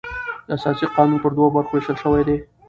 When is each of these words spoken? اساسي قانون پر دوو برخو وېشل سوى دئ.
اساسي 0.55 0.85
قانون 0.95 1.17
پر 1.23 1.31
دوو 1.35 1.53
برخو 1.55 1.73
وېشل 1.75 1.97
سوى 2.03 2.21
دئ. 2.27 2.37